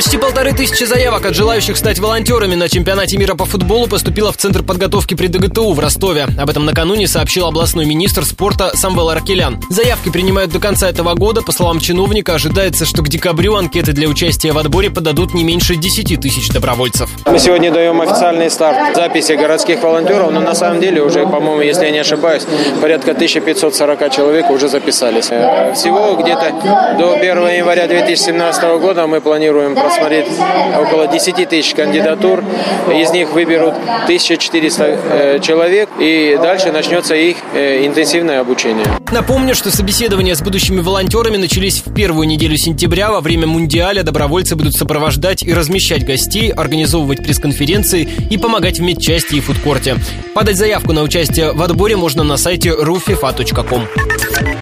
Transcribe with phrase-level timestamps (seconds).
[0.00, 4.38] Почти полторы тысячи заявок от желающих стать волонтерами на чемпионате мира по футболу поступило в
[4.38, 6.26] Центр подготовки при ДГТУ в Ростове.
[6.38, 9.60] Об этом накануне сообщил областной министр спорта Самвел Аркелян.
[9.68, 11.42] Заявки принимают до конца этого года.
[11.42, 15.76] По словам чиновника, ожидается, что к декабрю анкеты для участия в отборе подадут не меньше
[15.76, 17.10] 10 тысяч добровольцев.
[17.26, 21.84] Мы сегодня даем официальный старт записи городских волонтеров, но на самом деле уже, по-моему, если
[21.84, 22.44] я не ошибаюсь,
[22.80, 25.26] порядка 1540 человек уже записались.
[25.28, 30.26] Э, всего где-то до 1 января 2017 года мы планируем просмотреть
[30.78, 32.44] около 10 тысяч кандидатур.
[32.92, 33.74] Из них выберут
[34.04, 38.86] 1400 э, человек, и дальше начнется их э, интенсивное обучение.
[39.12, 43.10] Напомню, что собеседования с будущими волонтерами начались в первую неделю сентября.
[43.10, 49.36] Во время Мундиаля добровольцы будут сопровождать и размещать гостей, организовывать пресс-конференции и помогать в медчасти
[49.36, 49.96] и фудкорте.
[50.34, 54.29] Подать заявку на участие в отборе можно на сайте rufifa.com.